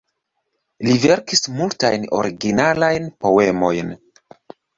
[0.87, 3.95] Li verkis multajn originalajn poemojn.